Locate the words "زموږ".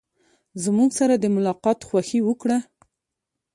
0.63-0.89